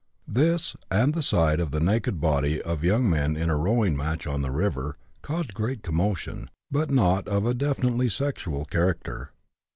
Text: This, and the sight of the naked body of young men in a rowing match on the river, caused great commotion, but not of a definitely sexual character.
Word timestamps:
This, 0.27 0.75
and 0.89 1.13
the 1.13 1.21
sight 1.21 1.59
of 1.59 1.69
the 1.69 1.79
naked 1.79 2.19
body 2.19 2.59
of 2.59 2.83
young 2.83 3.07
men 3.07 3.35
in 3.35 3.51
a 3.51 3.55
rowing 3.55 3.95
match 3.95 4.25
on 4.25 4.41
the 4.41 4.49
river, 4.49 4.97
caused 5.21 5.53
great 5.53 5.83
commotion, 5.83 6.49
but 6.71 6.89
not 6.89 7.27
of 7.27 7.45
a 7.45 7.53
definitely 7.53 8.09
sexual 8.09 8.65
character. 8.65 9.31